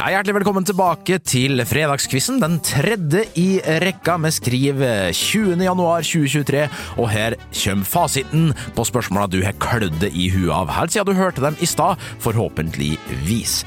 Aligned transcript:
Ja, 0.00 0.06
hjertelig 0.14 0.38
velkommen 0.38 0.64
tilbake 0.64 1.18
til 1.28 1.60
fredagskvissen, 1.68 2.38
den 2.40 2.54
tredje 2.64 3.26
i 3.36 3.58
rekka. 3.82 4.14
Vi 4.24 4.30
skriver 4.32 5.10
20. 5.12 5.60
januar 5.60 6.06
2023, 6.08 6.62
og 6.96 7.10
her 7.12 7.36
kommer 7.52 7.84
fasiten 7.90 8.46
på 8.78 8.86
spørsmåla 8.88 9.26
du 9.28 9.42
har 9.44 9.58
klødd 9.60 10.06
i 10.08 10.30
huet 10.32 10.54
av 10.56 10.72
helt 10.72 10.94
siden 10.94 11.10
du 11.10 11.20
hørte 11.20 11.44
dem 11.44 11.58
i 11.60 11.68
stad, 11.68 12.00
forhåpentligvis. 12.24 13.58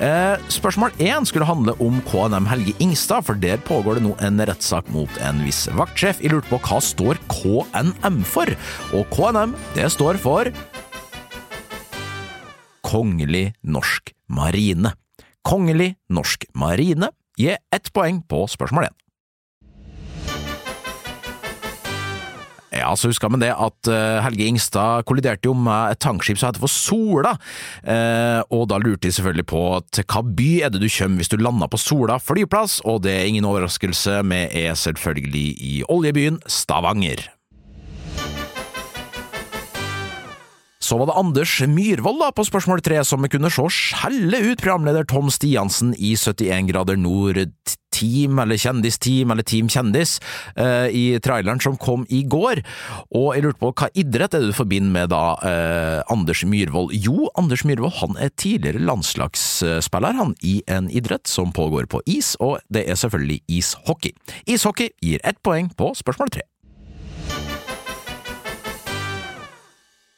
Eh, 0.00 0.40
spørsmål 0.56 0.96
én 0.96 1.28
skulle 1.28 1.50
handle 1.50 1.76
om 1.76 2.00
KNM 2.08 2.48
Helge 2.48 2.72
Ingstad, 2.80 3.28
for 3.28 3.36
der 3.36 3.60
pågår 3.60 4.00
det 4.00 4.06
nå 4.06 4.16
en 4.24 4.40
rettssak 4.48 4.88
mot 4.96 5.20
en 5.20 5.44
viss 5.44 5.66
vaktsjef. 5.76 6.24
Jeg 6.24 6.32
lurte 6.32 6.54
på 6.54 6.62
hva 6.70 6.80
står 6.80 7.20
KNM 7.28 8.22
for? 8.32 8.48
Og 8.96 9.04
KNM, 9.12 9.52
det 9.76 9.92
står 9.92 10.24
for 10.24 10.48
Kongelig 12.80 13.50
norsk 13.60 14.16
marine. 14.32 14.96
Kongelig 15.46 15.94
norsk 16.12 16.46
marine 16.54 17.10
gir 17.38 17.58
ett 17.74 17.92
poeng 17.94 18.22
på 18.28 18.44
spørsmål 18.50 18.90
én. 18.90 18.98
Ja, 22.72 22.94
så 22.96 23.10
husker 23.10 23.28
vi 23.34 23.42
det 23.42 23.50
at 23.52 23.90
uh, 23.92 24.22
Helge 24.24 24.46
Ingstad 24.48 25.04
kolliderte 25.06 25.50
jo 25.50 25.52
med 25.54 25.92
et 25.92 26.00
tankskip 26.02 26.40
som 26.40 26.48
heter 26.48 26.62
for 26.62 26.72
Sola, 26.72 27.34
uh, 27.84 28.40
og 28.48 28.64
da 28.72 28.80
lurte 28.80 29.04
de 29.06 29.12
selvfølgelig 29.12 29.46
på 29.52 29.62
til 29.92 30.08
hva 30.08 30.24
by 30.24 30.48
er 30.64 30.72
det 30.72 30.80
du 30.80 30.88
kommer 30.88 31.20
hvis 31.20 31.32
du 31.32 31.36
lander 31.42 31.70
på 31.70 31.80
Sola 31.80 32.16
flyplass, 32.22 32.80
og 32.88 33.04
det 33.04 33.12
er 33.18 33.28
ingen 33.28 33.46
overraskelse, 33.48 34.22
vi 34.32 34.42
er 34.64 34.74
selvfølgelig 34.78 35.46
i 35.60 35.76
oljebyen 35.92 36.40
Stavanger. 36.48 37.28
Så 40.92 40.98
var 41.00 41.08
det 41.08 41.14
Anders 41.16 41.52
Myhrvold 41.72 42.18
da 42.20 42.26
på 42.36 42.44
spørsmål 42.44 42.82
tre 42.84 42.98
som 43.08 43.24
kunne 43.32 43.48
se 43.48 43.62
skjelle 43.72 44.42
ut 44.44 44.60
programleder 44.60 45.06
Tom 45.08 45.30
Stiansen 45.32 45.94
i 45.96 46.10
71 46.20 46.68
grader 46.68 47.00
nord 47.00 47.38
Team 47.96 48.36
eller 48.42 48.60
Kjendisteam 48.60 49.32
eller 49.32 49.46
Team 49.48 49.70
Kjendis 49.72 50.18
eh, 50.52 50.92
i 50.92 51.04
traileren 51.24 51.64
som 51.64 51.80
kom 51.80 52.04
i 52.12 52.20
går. 52.28 52.60
Og 53.08 53.30
jeg 53.32 53.46
lurte 53.46 53.62
på 53.62 53.72
hva 53.72 53.88
idrett 54.04 54.36
er 54.36 54.44
det 54.44 54.52
du 54.52 54.58
forbinder 54.60 54.92
med 54.92 55.14
da 55.14 55.22
eh, 55.48 56.04
Anders 56.12 56.44
Myhrvold? 56.44 56.92
Jo, 56.92 57.30
Anders 57.40 57.64
Myhrvold 57.64 57.96
han 58.02 58.20
er 58.20 58.36
tidligere 58.36 58.84
landslagsspiller 58.84 60.20
han 60.20 60.36
i 60.44 60.58
en 60.68 60.92
idrett 60.92 61.24
som 61.24 61.56
pågår 61.56 61.88
på 61.88 62.04
is, 62.04 62.34
og 62.36 62.60
det 62.68 62.84
er 62.84 63.00
selvfølgelig 63.00 63.40
ishockey. 63.48 64.12
Ishockey 64.44 64.92
gir 65.00 65.24
ett 65.24 65.40
poeng 65.40 65.72
på 65.72 65.94
spørsmål 65.96 66.36
tre. 66.36 66.44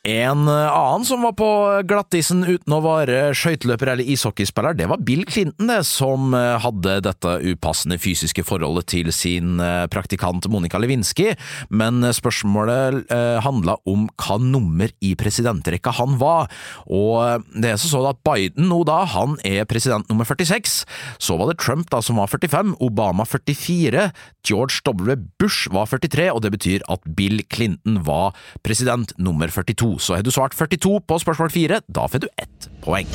En 0.05 0.49
eh, 0.49 0.69
annen 0.69 1.05
som 1.09 1.23
var 1.25 1.33
på 1.33 1.47
glattisen 1.89 2.43
uten 2.45 2.75
å 2.77 2.83
være 2.85 3.31
skøyteløper 3.33 3.89
eller 3.95 4.09
ishockeyspiller, 4.13 4.77
det 4.77 4.89
var 4.91 5.01
Bill 5.01 5.23
Clinton, 5.25 5.71
det, 5.71 5.79
som 5.89 6.35
eh, 6.37 6.59
hadde 6.61 6.99
dette 7.07 7.33
upassende 7.49 7.97
fysiske 7.97 8.45
forholdet 8.45 8.91
til 8.93 9.09
sin 9.17 9.57
eh, 9.65 9.87
praktikant 9.89 10.45
Monica 10.53 10.77
Lewinsky, 10.77 11.31
men 11.73 12.05
spørsmålet 12.13 12.99
eh, 13.09 13.39
handla 13.47 13.79
om 13.89 14.05
hva 14.21 14.37
nummer 14.43 14.93
i 15.01 15.15
presidentrekka 15.17 15.95
han 15.97 16.19
var, 16.21 16.53
og 16.85 17.49
det 17.57 17.73
er 17.73 17.81
så 17.81 17.95
sånn 17.95 18.11
at 18.11 18.21
Biden 18.29 18.69
nå 18.69 18.83
da, 18.85 19.01
han 19.09 19.39
er 19.41 19.65
president 19.71 20.13
nummer 20.13 20.29
46, 20.29 20.83
så 21.17 21.39
var 21.41 21.49
det 21.49 21.57
Trump 21.65 21.89
da 21.89 22.03
som 22.05 22.21
var 22.21 22.29
45, 22.29 22.77
Obama 22.85 23.25
44, 23.25 24.11
George 24.45 24.85
W. 24.85 25.17
Bush 25.41 25.73
var 25.73 25.89
43, 25.89 26.29
og 26.35 26.45
det 26.45 26.53
betyr 26.59 26.85
at 26.93 27.09
Bill 27.17 27.41
Clinton 27.49 28.03
var 28.05 28.37
president 28.61 29.17
nummer 29.17 29.49
42 29.49 29.94
så 29.99 30.17
har 30.17 30.25
du 30.25 30.33
svart 30.35 30.57
42 30.57 31.01
på 31.07 31.19
spørsmål 31.23 31.53
4. 31.55 31.81
Da 31.89 32.07
får 32.11 32.25
du 32.25 32.29
ett 32.41 32.69
poeng. 32.85 33.11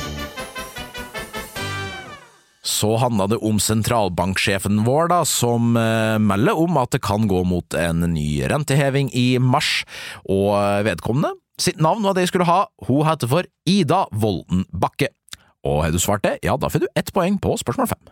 Så 2.62 2.94
handla 3.00 3.26
det 3.30 3.38
om 3.40 3.56
sentralbanksjefen 3.60 4.82
vår, 4.84 5.08
da, 5.12 5.22
som 5.24 5.76
eh, 5.80 6.18
melder 6.20 6.58
om 6.60 6.76
at 6.80 6.92
det 6.92 7.00
kan 7.04 7.24
gå 7.28 7.40
mot 7.48 7.76
en 7.76 8.04
ny 8.12 8.42
renteheving 8.52 9.08
i 9.16 9.38
mars, 9.40 9.80
og 10.28 10.84
vedkommende 10.84 11.32
sitt 11.60 11.80
navn 11.80 12.04
var 12.04 12.16
det 12.16 12.24
jeg 12.24 12.34
skulle 12.34 12.48
ha, 12.48 12.62
hun 12.88 13.04
heter 13.08 13.28
for 13.30 13.48
Ida 13.68 14.04
Volden 14.12 14.64
Bakke. 14.72 15.10
Og 15.66 15.82
har 15.84 15.92
du 15.92 16.00
svart 16.00 16.24
det, 16.24 16.38
ja, 16.46 16.56
da 16.56 16.70
får 16.72 16.84
du 16.84 16.88
ett 16.96 17.12
poeng 17.12 17.36
på 17.40 17.56
spørsmål 17.60 17.90
fem. 17.92 18.02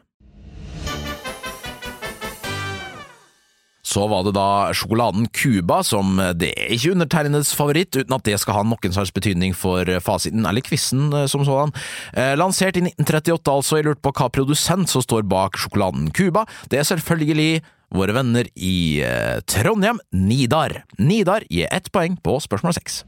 Så 3.88 4.04
var 4.10 4.26
det 4.26 4.34
da 4.36 4.68
sjokoladen 4.76 5.30
Cuba, 5.32 5.80
som 5.86 6.18
det 6.36 6.50
er 6.52 6.74
ikke 6.74 6.92
undertegnedes 6.92 7.54
favoritt, 7.56 7.96
uten 7.96 8.12
at 8.12 8.26
det 8.26 8.36
skal 8.42 8.58
ha 8.58 8.66
noen 8.66 8.94
slags 8.94 9.14
betydning 9.16 9.54
for 9.56 9.88
fasiten, 10.04 10.44
eller 10.48 10.64
quizen 10.64 11.08
som 11.30 11.46
sådan. 11.46 11.72
Eh, 12.12 12.34
lansert 12.36 12.76
i 12.76 12.84
1938, 12.84 13.54
altså. 13.54 13.78
Jeg 13.78 13.88
lurte 13.88 14.04
på 14.04 14.12
hva 14.12 14.28
produsent 14.32 14.92
som 14.92 15.04
står 15.04 15.24
bak 15.28 15.58
sjokoladen 15.60 16.10
Cuba. 16.12 16.44
Det 16.68 16.82
er 16.82 16.88
selvfølgelig 16.88 17.62
våre 17.94 18.16
venner 18.16 18.48
i 18.54 19.00
eh, 19.04 19.38
Trondheim, 19.48 20.00
Nidar. 20.12 20.82
Nidar 21.00 21.46
gir 21.48 21.70
ett 21.72 21.92
poeng 21.94 22.18
på 22.20 22.36
spørsmål 22.44 22.76
seks. 22.76 23.02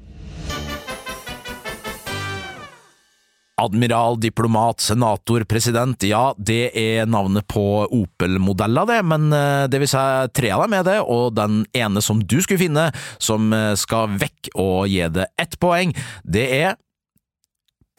Admiral, 3.61 4.19
diplomat, 4.21 4.81
senator, 4.81 5.45
president, 5.45 6.03
ja, 6.09 6.31
det 6.39 6.71
er 6.79 7.09
navnet 7.11 7.47
på 7.51 7.65
Opel-modeller, 7.87 8.89
det, 8.89 9.01
men 9.07 9.29
eh, 9.37 9.67
det 9.71 9.83
vil 9.83 9.91
si 9.91 10.05
tre 10.37 10.53
av 10.57 10.65
dem 10.65 10.79
er 10.79 10.87
det, 10.87 10.99
og 11.05 11.35
den 11.37 11.65
ene 11.77 12.03
som 12.05 12.23
du 12.25 12.39
skulle 12.41 12.63
finne, 12.63 12.89
som 13.21 13.53
eh, 13.57 13.75
skal 13.79 14.17
vekk 14.21 14.53
og 14.57 14.89
gi 14.91 15.05
det 15.13 15.29
ett 15.41 15.59
poeng, 15.61 15.93
det 16.25 16.47
er 16.63 16.79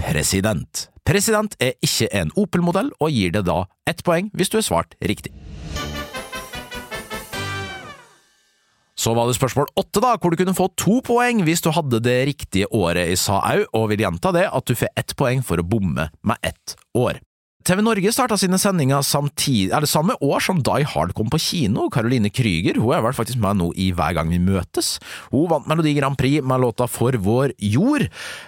president. 0.01 0.87
President 1.05 1.55
er 1.61 1.77
ikke 1.81 2.09
en 2.17 2.33
Opel-modell, 2.37 2.91
og 3.01 3.13
gir 3.13 3.33
det 3.33 3.45
da 3.49 3.63
ett 3.89 4.03
poeng 4.05 4.33
hvis 4.37 4.53
du 4.53 4.59
har 4.59 4.67
svart 4.67 4.97
riktig. 5.01 5.33
Så 9.01 9.15
var 9.17 9.25
det 9.25 9.33
spørsmål 9.39 9.71
åtte, 9.79 9.97
da, 10.03 10.13
hvor 10.21 10.29
du 10.29 10.37
kunne 10.37 10.57
få 10.57 10.69
to 10.77 10.99
poeng 11.05 11.41
hvis 11.47 11.63
du 11.65 11.71
hadde 11.73 12.03
det 12.05 12.19
riktige 12.29 12.69
året 12.69 13.09
i 13.09 13.17
SAAU, 13.17 13.65
og 13.73 13.89
vil 13.89 14.03
gjenta 14.05 14.29
det 14.35 14.45
at 14.45 14.65
du 14.67 14.77
får 14.77 14.93
ett 14.99 15.15
poeng 15.17 15.41
for 15.45 15.57
å 15.57 15.65
bomme 15.65 16.05
med 16.21 16.37
ett 16.45 16.75
år. 16.97 17.17
TV 17.61 17.77
Norge 17.85 18.09
starta 18.09 18.33
sine 18.41 18.57
sendinger 18.57 19.03
samtidig, 19.05 19.69
er 19.69 19.83
det 19.83 19.89
samme 19.89 20.15
år 20.25 20.41
som 20.41 20.63
Die 20.65 20.85
Hard 20.93 21.11
kom 21.17 21.29
på 21.29 21.37
kino. 21.41 21.89
Caroline 21.93 22.29
Krüger 22.33 22.79
hun 22.81 22.93
har 22.95 23.03
vært 23.05 23.19
faktisk 23.19 23.37
med 23.41 23.57
nå 23.59 23.67
i 23.77 23.91
Hver 23.93 24.13
gang 24.17 24.31
vi 24.33 24.39
møtes. 24.41 24.95
Hun 25.29 25.45
vant 25.51 25.67
Melodi 25.69 25.93
Grand 25.97 26.17
Prix 26.17 26.41
med 26.41 26.61
låta 26.63 26.85
For 26.89 27.13
vår 27.21 27.53
jord. 27.61 28.03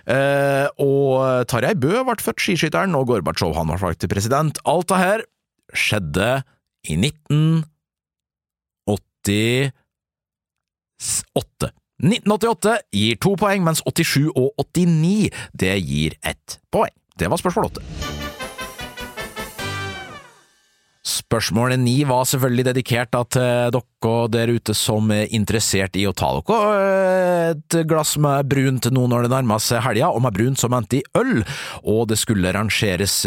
Eh, 0.09 0.67
og 0.81 1.45
Tarjei 1.49 1.75
Bø 1.77 2.01
ble 2.07 2.15
født, 2.25 2.41
skiskytteren, 2.41 2.97
og 2.97 3.07
Gorbatsjov 3.11 3.53
han 3.57 3.69
ble 3.69 3.77
valgt 3.85 4.01
til 4.01 4.13
president. 4.13 4.53
Alt 4.65 4.89
det 4.89 4.99
her 5.03 5.19
skjedde 5.77 6.29
i 6.89 6.93
1980 6.97 9.71
8. 11.33 11.71
1988 12.03 12.77
gir 12.91 13.19
to 13.21 13.35
poeng, 13.39 13.63
mens 13.63 13.83
87 13.85 14.29
og 14.35 14.51
89 14.59 15.29
det 15.53 15.75
gir 15.81 16.17
ett 16.25 16.59
poeng. 16.73 16.93
Det 17.19 17.29
var 17.29 17.37
spørsmål 17.37 17.69
åtte. 17.69 17.85
Spørsmål 21.03 21.73
ni 21.81 21.97
var 22.07 22.23
selvfølgelig 22.23 22.63
dedikert 22.69 23.11
til 23.35 23.73
dere 23.75 24.27
der 24.31 24.51
ute 24.55 24.73
som 24.75 25.11
er 25.11 25.31
interessert 25.35 25.95
i 25.99 26.05
å 26.07 26.13
ta 26.15 26.29
dere 26.37 26.93
et 27.53 27.75
glass 27.87 28.15
med 28.21 28.47
brunt 28.47 28.87
nå 28.91 29.03
når 29.11 29.25
det 29.25 29.31
nærmer 29.33 29.59
seg 29.61 29.83
helga, 29.83 30.09
og 30.15 30.23
med 30.23 30.35
brunt 30.35 30.59
som 30.59 30.71
mente 30.73 31.01
i 31.01 31.03
øl, 31.19 31.43
og 31.83 32.07
det 32.11 32.17
skulle 32.21 32.53
rangeres 32.55 33.17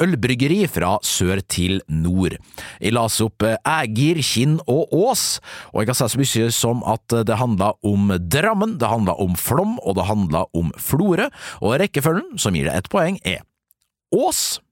ølbryggeri 0.00 0.62
fra 0.72 0.94
sør 1.04 1.42
til 1.44 1.82
nord. 1.88 2.38
Jeg 2.80 2.94
las 2.96 3.20
opp 3.24 3.44
Ægir, 3.44 4.22
Kinn 4.24 4.56
og 4.64 4.94
Ås, 4.96 5.26
og 5.72 5.82
jeg 5.82 5.90
kan 5.90 5.98
si 6.00 6.08
så 6.08 6.22
mye 6.22 6.54
som 6.54 6.80
at 6.88 7.18
det 7.28 7.40
handla 7.40 7.74
om 7.86 8.14
Drammen, 8.24 8.78
det 8.80 8.88
handla 8.88 9.18
om 9.20 9.36
Flom, 9.38 9.76
og 9.84 9.98
det 10.00 10.08
handla 10.08 10.46
om 10.56 10.72
Florø, 10.80 11.28
og 11.60 11.76
rekkefølgen, 11.84 12.38
som 12.40 12.56
gir 12.56 12.70
det 12.70 12.78
ett 12.78 12.90
poeng, 12.92 13.20
er 13.24 13.44
Ås, 14.16 14.62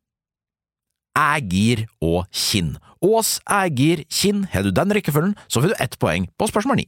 Ægir 1.17 1.87
og 2.05 2.27
Kinn. 2.31 2.77
Ås, 3.01 3.41
Ægir, 3.49 4.05
Kinn. 4.13 4.45
Har 4.53 4.63
du 4.67 4.71
den 4.71 4.93
rekkefølgen, 4.93 5.35
så 5.49 5.63
får 5.63 5.73
du 5.73 5.81
ett 5.81 5.99
poeng 5.99 6.29
på 6.37 6.49
spørsmål 6.51 6.83
ni. 6.83 6.87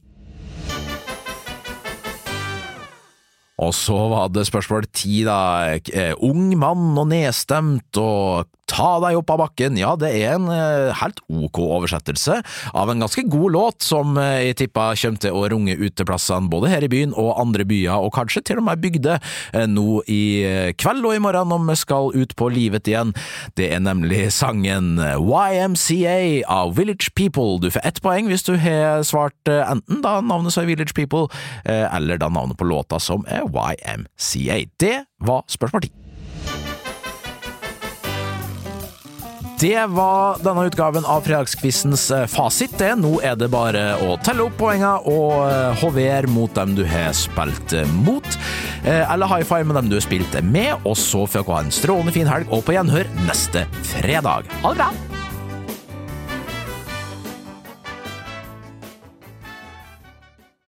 Og 3.59 3.73
så 3.75 3.97
var 4.07 4.29
det 4.31 4.45
spørsmål 4.47 4.85
ti, 4.95 5.23
da. 5.27 5.75
Ung 6.23 6.53
mann 6.55 6.93
og 6.95 7.09
nedstemt 7.11 7.97
og 7.99 8.47
Ta 8.69 8.99
deg 9.01 9.17
opp 9.17 9.31
av 9.33 9.39
bakken, 9.41 9.77
ja, 9.79 9.95
det 9.99 10.11
er 10.19 10.35
en 10.35 10.47
eh, 10.53 10.93
helt 10.99 11.19
ok 11.25 11.59
oversettelse 11.63 12.39
av 12.77 12.91
en 12.91 13.01
ganske 13.01 13.23
god 13.31 13.55
låt 13.55 13.85
som 13.85 14.17
eh, 14.21 14.49
jeg 14.49 14.59
tippa 14.61 14.91
kommer 14.99 15.21
til 15.23 15.35
å 15.35 15.45
runge 15.49 15.77
uteplassene 15.79 16.51
både 16.51 16.69
her 16.71 16.85
i 16.85 16.91
byen 16.91 17.15
og 17.17 17.33
andre 17.41 17.65
byer, 17.69 17.97
og 17.97 18.13
kanskje 18.17 18.43
til 18.45 18.61
og 18.61 18.67
med 18.67 18.81
bygder 18.83 19.17
eh, 19.57 19.65
nå 19.69 20.03
i 20.09 20.21
kveld 20.79 21.07
og 21.07 21.15
i 21.15 21.21
morgen 21.23 21.49
når 21.49 21.65
vi 21.71 21.77
skal 21.81 22.13
ut 22.13 22.35
på 22.37 22.49
livet 22.53 22.89
igjen. 22.89 23.13
Det 23.57 23.71
er 23.73 23.81
nemlig 23.83 24.27
sangen 24.35 24.99
YMCA 24.99 26.45
av 26.49 26.75
Village 26.77 27.13
People. 27.17 27.57
Du 27.63 27.69
får 27.73 27.87
ett 27.89 28.01
poeng 28.05 28.29
hvis 28.29 28.45
du 28.47 28.53
har 28.61 29.01
svart 29.07 29.49
enten 29.49 30.03
da 30.05 30.19
navnet 30.21 30.53
som 30.53 30.63
er 30.63 30.71
Village 30.73 30.95
People, 30.97 31.27
eller 31.65 32.21
da 32.21 32.29
navnet 32.31 32.59
på 32.59 32.69
låta 32.69 33.01
som 33.01 33.25
er 33.29 33.47
YMCA. 33.49 34.61
Det 34.79 34.97
var 35.25 35.47
spørsmål 35.49 35.87
ti. 35.87 36.08
Det 39.59 39.85
var 39.91 40.37
denne 40.39 40.63
utgaven 40.69 41.03
av 41.05 41.25
Fredagskvissens 41.27 42.05
eh, 42.15 42.25
fasit. 42.31 42.77
det. 42.79 42.93
Nå 42.95 43.17
er 43.19 43.35
det 43.35 43.49
bare 43.51 43.81
å 44.07 44.15
telle 44.23 44.45
opp 44.47 44.55
poengene 44.61 45.01
og 45.03 45.33
eh, 45.49 45.81
hovere 45.81 46.31
mot 46.31 46.53
dem 46.55 46.77
du 46.77 46.85
har 46.87 47.11
spilt 47.11 47.75
eh, 47.75 47.91
mot. 48.07 48.39
Eller 48.87 49.27
high 49.27 49.43
five 49.43 49.67
med 49.67 49.75
dem 49.75 49.91
du 49.91 49.97
har 49.99 50.07
spilt 50.07 50.39
med, 50.47 50.79
og 50.87 50.95
så 50.95 51.27
får 51.27 51.43
dere 51.43 51.57
ha 51.57 51.61
en 51.65 51.75
strålende 51.75 52.15
fin 52.15 52.31
helg 52.31 52.47
og 52.55 52.63
på 52.63 52.79
gjenhør 52.79 53.11
neste 53.27 53.67
fredag. 53.91 54.47
Ha 54.63 54.71
det 54.71 54.85
bra! 54.85 55.18